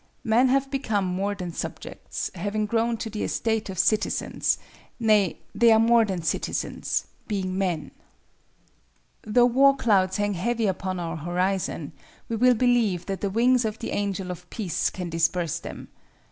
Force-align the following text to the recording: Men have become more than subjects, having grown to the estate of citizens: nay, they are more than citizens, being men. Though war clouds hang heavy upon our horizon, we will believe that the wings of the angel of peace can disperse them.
Men 0.23 0.47
have 0.47 0.71
become 0.71 1.05
more 1.05 1.35
than 1.35 1.53
subjects, 1.53 2.31
having 2.33 2.65
grown 2.65 2.97
to 2.97 3.09
the 3.11 3.21
estate 3.21 3.69
of 3.69 3.77
citizens: 3.77 4.57
nay, 4.99 5.37
they 5.53 5.71
are 5.71 5.77
more 5.79 6.05
than 6.05 6.23
citizens, 6.23 7.05
being 7.27 7.55
men. 7.55 7.91
Though 9.21 9.45
war 9.45 9.75
clouds 9.75 10.17
hang 10.17 10.33
heavy 10.33 10.65
upon 10.65 10.99
our 10.99 11.17
horizon, 11.17 11.91
we 12.29 12.35
will 12.35 12.55
believe 12.55 13.05
that 13.05 13.21
the 13.21 13.29
wings 13.29 13.63
of 13.63 13.77
the 13.77 13.91
angel 13.91 14.31
of 14.31 14.49
peace 14.49 14.89
can 14.89 15.11
disperse 15.11 15.59
them. 15.59 15.87